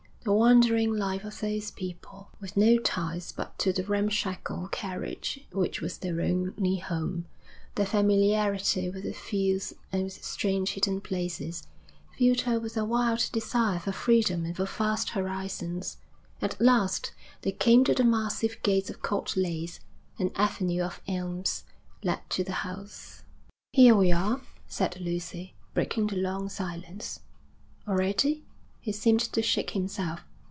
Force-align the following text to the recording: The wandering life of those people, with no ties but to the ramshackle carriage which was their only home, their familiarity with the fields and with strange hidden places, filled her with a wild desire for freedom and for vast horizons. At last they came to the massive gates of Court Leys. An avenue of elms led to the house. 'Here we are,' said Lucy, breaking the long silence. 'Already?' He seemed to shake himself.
The 0.23 0.31
wandering 0.33 0.95
life 0.95 1.23
of 1.25 1.39
those 1.39 1.71
people, 1.71 2.29
with 2.39 2.55
no 2.55 2.77
ties 2.77 3.31
but 3.31 3.57
to 3.57 3.73
the 3.73 3.83
ramshackle 3.83 4.67
carriage 4.67 5.43
which 5.51 5.81
was 5.81 5.97
their 5.97 6.21
only 6.21 6.75
home, 6.77 7.25
their 7.73 7.87
familiarity 7.87 8.87
with 8.91 9.03
the 9.03 9.13
fields 9.13 9.73
and 9.91 10.03
with 10.03 10.23
strange 10.23 10.73
hidden 10.73 11.01
places, 11.01 11.65
filled 12.15 12.41
her 12.41 12.59
with 12.59 12.77
a 12.77 12.85
wild 12.85 13.31
desire 13.33 13.79
for 13.79 13.91
freedom 13.91 14.45
and 14.45 14.55
for 14.55 14.65
vast 14.65 15.09
horizons. 15.09 15.97
At 16.39 16.61
last 16.61 17.13
they 17.41 17.51
came 17.51 17.83
to 17.85 17.95
the 17.95 18.03
massive 18.03 18.57
gates 18.61 18.91
of 18.91 19.01
Court 19.01 19.35
Leys. 19.35 19.79
An 20.19 20.29
avenue 20.35 20.83
of 20.83 21.01
elms 21.07 21.63
led 22.03 22.29
to 22.29 22.43
the 22.43 22.51
house. 22.61 23.23
'Here 23.73 23.95
we 23.95 24.11
are,' 24.11 24.41
said 24.67 24.99
Lucy, 25.01 25.55
breaking 25.73 26.05
the 26.05 26.17
long 26.17 26.47
silence. 26.47 27.21
'Already?' 27.87 28.43
He 28.83 28.91
seemed 28.91 29.19
to 29.19 29.43
shake 29.43 29.69
himself. 29.69 30.21